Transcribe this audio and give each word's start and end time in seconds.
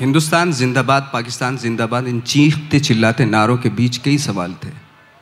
हिंदुस्तान, 0.00 0.52
जिंदाबाद, 0.52 1.10
पाकिस्तान, 1.12 1.56
जिंदाबाद, 1.56 2.06
इन 2.06 2.20
चीखते 2.20 2.80
चिल्लाते 2.80 3.24
नारों 3.24 3.56
के 3.56 3.68
बीच 3.68 3.96
कई 3.96 4.18
सवाल 4.18 4.54
थे। 4.64 4.68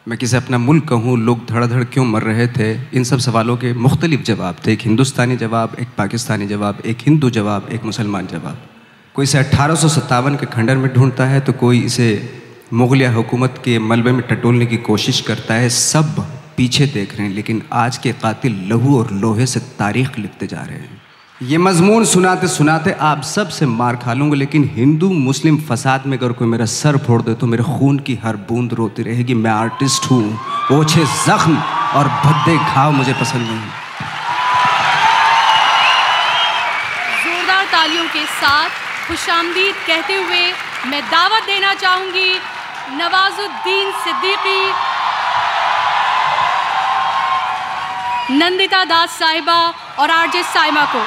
मैं 0.08 0.18
किसे 0.18 0.36
अपना 0.36 0.58
मुल्क 0.58 0.84
कहूँ, 0.88 1.18
लोग 1.18 1.46
धड़ाधड़ 1.46 1.84
क्यों 1.84 2.04
मर 2.04 2.22
रहे 2.22 2.46
थे? 2.48 2.72
इन 2.94 3.04
सब 3.04 3.18
सवालों 3.18 3.56
के 3.56 3.72
मुख्तलिफ़ 3.74 4.22
जवाब 4.22 4.56
थे। 4.66 4.72
एक 4.72 4.80
हिंदुस्तानी 4.80 5.36
जवाब, 5.36 5.76
एक 5.80 5.88
पाकिस्तानी 5.98 6.46
जवाब, 6.46 6.82
एक 6.86 6.98
हिंदू 7.02 7.30
जवाब, 7.30 7.68
एक 7.72 7.84
मुसलमान 7.84 8.26
जवाब। 8.26 8.62
कोई 9.14 9.22
इसे 9.22 9.38
अट्ठारह 9.38 10.36
के 10.36 10.46
खंडर 10.46 10.76
में 10.76 10.92
ढूंढता 10.94 11.26
है 11.26 11.40
तो 11.40 11.52
कोई 11.52 11.80
इसे 11.80 12.08
मुगलिया 12.72 13.12
हुकूमत 13.12 13.60
के 13.64 13.78
मलबे 13.78 14.12
में 14.12 14.22
टटोलने 14.22 14.66
की 14.66 14.76
कोशिश 14.76 15.20
करता 15.20 15.54
है। 15.54 15.68
सब 15.68 16.20
पीछे 16.56 16.86
देख 16.86 17.16
रहे 17.16 17.26
हैं, 17.26 17.34
लेकिन 17.34 17.62
आज 17.72 17.98
के 17.98 18.12
कातिल 18.12 18.64
लहू 18.70 18.98
और 18.98 19.12
लोहे 19.12 19.46
से 19.46 19.60
तारीख 19.60 20.18
लिखते 20.18 20.46
जा 20.46 20.62
रहे 20.62 20.78
हैं। 20.78 21.07
ये 21.40 21.58
मजमून 21.58 22.04
सुनाते 22.04 22.48
सुनाते 22.48 22.92
आप 22.98 23.22
सबसे 23.22 23.66
मार 23.68 23.96
खा 23.96 24.12
लूँगा, 24.12 24.36
लेकिन 24.36 24.62
हिंदू 24.76 25.08
मुस्लिम 25.08 25.56
फसाद 25.68 26.06
में 26.06 26.16
अगर 26.16 26.32
कोई 26.32 26.48
मेरा 26.48 26.64
सर 26.66 26.96
फोड़ 27.06 27.20
दे 27.22 27.34
तो 27.34 27.46
मेरे 27.46 27.62
खून 27.64 27.98
की 28.06 28.14
हर 28.24 28.36
बूंद 28.48 28.72
रोती 28.74 29.02
रहेगी। 29.02 29.34
मैं 29.36 29.50
आर्टिस्ट 29.50 30.10
हूँ, 30.10 30.24
ओछे 30.72 31.04
जख्म 31.04 31.54
और 31.98 32.08
भद्दे 32.24 32.56
घाव 32.56 32.90
मुझे 32.92 33.12
पसंद 33.12 33.42
नहीं। 33.42 33.60
जोरदार 37.22 37.64
तालियों 37.72 38.06
के 38.08 38.24
साथ 38.34 38.70
खुशामदीद 39.08 39.74
कहते 39.86 40.14
हुए 40.14 40.42
मैं 40.86 41.02
दावत 41.06 41.46
देना 41.46 41.72
चाहूँगी 41.76 42.32
नवाजुद्दीन 42.96 43.92
सिद्दीकी, 44.02 44.60
नंदिता 48.34 48.84
दास 48.86 49.18
साहिबा 49.18 49.60
और 50.00 50.10
आरजे 50.12 50.42
साइमा 50.50 50.84
को। 50.86 51.06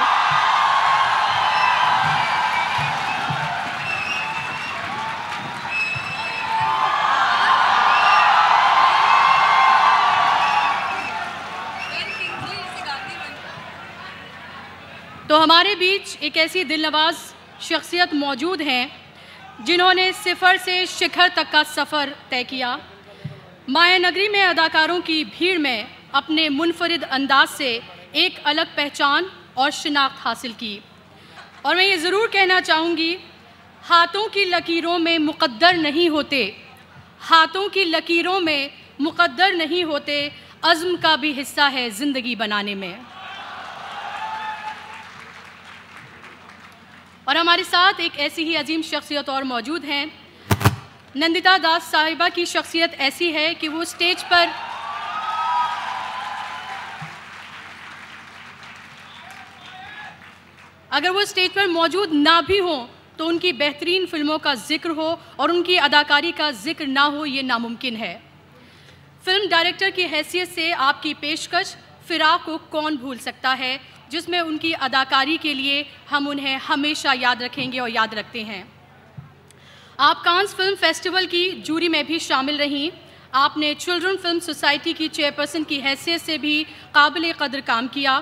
हमारे 15.41 15.73
बीच 15.75 16.23
एक 16.23 16.35
ऐसी 16.37 16.63
दिल 16.63 16.85
नवाज़ 16.85 17.17
शख्सियत 17.61 18.13
मौजूद 18.15 18.61
हैं, 18.61 18.91
जिन्होंने 19.65 20.11
सिफर 20.13 20.57
से 20.57 20.85
शिखर 20.87 21.29
तक 21.35 21.49
का 21.51 21.61
सफ़र 21.65 22.09
तय 22.31 22.43
किया। 22.43 22.77
माया 23.69 23.97
नगरी 23.97 24.27
में 24.29 24.41
अदाकारों 24.41 24.99
की 25.01 25.23
भीड़ 25.31 25.57
में 25.57 25.87
अपने 26.13 26.47
मुनफरद 26.51 27.03
अंदाज 27.09 27.47
से 27.49 27.71
एक 28.15 28.37
अलग 28.45 28.75
पहचान 28.75 29.29
और 29.57 29.71
शिनाख्त 29.71 30.19
हासिल 30.19 30.53
की। 30.53 30.79
और 31.65 31.75
मैं 31.75 31.85
ये 31.85 31.97
ज़रूर 31.97 32.27
कहना 32.29 32.59
चाहूँगी, 32.61 33.17
हाथों 33.83 34.27
की 34.29 34.45
लकीरों 34.45 34.97
में 34.99 35.17
मुक़द्दर 35.19 35.77
नहीं 35.79 36.09
होते, 36.09 36.43
हाथों 37.21 37.67
की 37.69 37.83
लकीरों 37.85 38.39
में 38.41 38.69
मुक़द्दर 39.01 39.53
नहीं 39.55 39.83
होते, 39.85 40.19
अज़्म 40.65 40.95
का 40.97 41.15
भी 41.17 41.33
हिस्सा 41.33 41.67
है 41.69 41.89
ज़िंदगी 41.91 42.35
बनाने 42.37 42.75
में। 42.75 42.93
और 47.31 47.37
हमारे 47.37 47.63
साथ 47.63 47.99
एक 48.01 48.17
ऐसी 48.19 48.43
ही 48.43 48.55
अजीम 48.55 48.81
शख्सियत 48.83 49.29
और 49.29 49.43
मौजूद 49.45 49.83
हैं। 49.85 50.05
नंदिता 51.15 51.57
दास 51.57 51.83
साहिबा 51.91 52.27
की 52.29 52.45
शख्सियत 52.45 52.93
ऐसी 53.01 53.29
है 53.31 53.53
कि 53.55 53.67
वो 53.67 53.83
स्टेज 53.85 54.23
पर 54.23 54.49
अगर 60.91 61.09
वो 61.09 61.23
स्टेज 61.25 61.51
पर 61.51 61.67
मौजूद 61.69 62.13
ना 62.15 62.39
भी 62.41 62.57
हों 62.59 62.85
तो 63.17 63.25
उनकी 63.25 63.53
बेहतरीन 63.53 64.05
फ़िल्मों 64.07 64.37
का 64.39 64.55
ज़िक्र 64.57 64.89
हो 64.91 65.07
और 65.39 65.51
उनकी 65.51 65.77
अदाकारी 65.79 66.31
का 66.33 66.51
ज़िक्र 66.53 66.87
ना 66.87 67.03
हो, 67.05 67.25
ये 67.27 67.41
नामुमकिन 67.43 67.95
है। 67.95 68.13
फ़िल्म 69.25 69.49
डायरेक्टर 69.49 69.91
की 69.91 70.07
हैसियत 70.09 70.49
से 70.49 70.71
आपकी 70.83 71.13
पेशकश 71.15 71.75
फ़िराक 72.07 72.43
को 72.45 72.57
कौन 72.71 72.97
भूल 72.97 73.17
सकता 73.19 73.53
है? 73.55 73.79
जिसमें 74.11 74.39
उनकी 74.39 74.71
अदाकारी 74.81 75.37
के 75.37 75.53
लिए 75.53 75.85
हम 76.09 76.27
उन्हें 76.27 76.57
हमेशा 76.59 77.13
याद 77.15 77.43
रखेंगे 77.43 77.79
और 77.79 77.89
याद 77.89 78.13
रखते 78.15 78.41
हैं। 78.43 78.63
आप 79.99 80.21
कांस 80.25 80.53
फ़िल्म 80.55 80.75
फेस्टिवल 80.75 81.25
की 81.27 81.49
जूरी 81.61 81.87
में 81.89 82.05
भी 82.05 82.19
शामिल 82.21 82.57
रहीं। 82.57 82.91
आपने 83.35 83.73
चिल्ड्रन 83.75 84.15
फ़िल्म 84.17 84.39
सोसाइटी 84.41 84.93
की 84.93 85.07
चेयरपर्सन 85.09 85.63
की 85.63 85.79
हैसियत 85.79 86.21
से 86.21 86.37
भी 86.37 86.63
काबिल 86.95 87.31
कदर 87.33 87.61
काम 87.63 87.87
किया। 87.87 88.19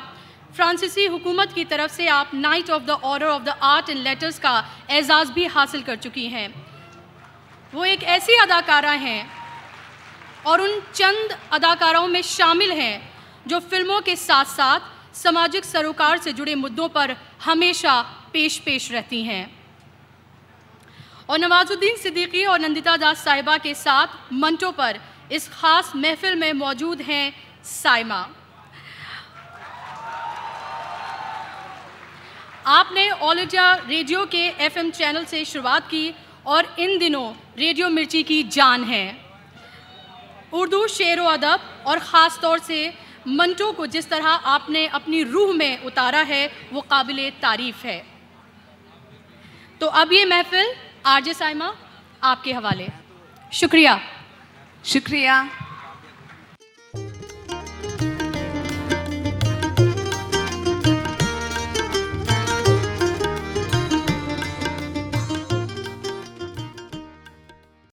फ्रांसीसी 0.55 1.05
हुकूमत 1.07 1.51
की 1.53 1.63
तरफ़ 1.66 1.91
से 1.91 2.07
आप 2.09 2.31
knight 2.35 2.69
of 2.69 2.83
the 2.83 2.89
order 2.89 3.28
of 3.28 3.44
the 3.44 3.49
art 3.63 3.89
and 3.89 3.99
letters 3.99 4.39
का 4.39 4.53
एजाज़ 4.91 5.31
भी 5.31 5.45
हासिल 5.47 5.81
कर 5.81 5.95
चुकी 5.97 6.25
हैं। 6.28 6.47
वो 7.73 7.85
एक 7.85 8.03
ऐसी 8.11 8.35
अदाकारा 8.35 8.91
हैं 9.01 9.22
और 10.45 10.61
उन 10.61 10.79
चंद 10.94 11.38
अदाकाराओं 11.53 12.07
में 12.07 12.22
शामिल 12.22 12.72
हैं 12.73 12.95
जो 13.47 13.59
फ़िल्मों 13.61 13.99
के 14.01 14.16
साथ 14.17 14.45
साथ 14.47 14.79
सामाजिक 15.14 15.66
सरोकार 15.66 16.18
से 16.18 16.34
जुड़े 16.34 16.56
मुद्दों 16.56 16.88
पर 16.90 17.16
हमेशा 17.46 18.02
पेश 18.34 18.58
पेश 18.59 18.92
रहती 18.92 19.24
हैं। 19.24 19.44
और 21.30 21.40
नवाजुद्दीन 21.40 21.96
सिद्दीकी 21.97 22.44
और 22.46 22.59
नंदिता 22.59 22.96
दास 22.97 23.24
साहिबा 23.24 23.58
के 23.58 23.74
साथ 23.75 24.34
मंचों 24.34 24.72
पर 24.72 25.00
इस 25.31 25.47
खास 25.50 25.92
महफिल 25.96 26.36
में 26.36 26.53
मौजूद 26.56 27.02
हैं 27.02 27.34
साइमा। 27.64 28.28
आपने 32.68 33.09
ऑल 33.09 33.40
इंडिया 33.40 33.74
रेडियो 33.76 34.26
के 34.26 34.46
एफएम 34.66 34.90
चैनल 34.91 35.26
से 35.26 35.44
शुरुआत 35.46 35.88
की 35.88 36.14
और 36.46 36.76
इन 36.80 36.97
दिनों 37.00 37.31
रेडियो 37.58 37.90
मिर्ची 37.90 38.24
की 38.24 38.41
जान 38.50 38.84
है। 38.84 39.06
उर्दू 40.53 40.88
शेर 40.88 41.20
व 41.22 41.26
अदब 41.28 41.86
और 41.88 42.00
ख़ास 42.00 42.40
तौर 42.41 42.59
से 42.59 42.94
मंटो 43.28 43.72
को 43.72 43.85
जिस 43.85 44.09
तरह 44.09 44.28
आपने 44.28 44.88
अपनी 44.88 45.24
रूह 45.24 45.53
में 45.53 45.84
उतारा 45.84 46.22
है, 46.22 46.52
वो 46.74 46.81
काबिल 46.81 47.30
तारीफ़ 47.30 47.88
है। 47.88 48.06
तो 49.81 49.88
अब 49.88 50.13
ये 50.13 50.25
महफिल 50.25 50.75
आरजे 51.06 51.34
साइमा 51.34 51.75
आपके 52.24 52.53
हवाले। 52.53 52.88
शुक्रिया। 53.53 54.02
शुक्रिया। 54.85 55.59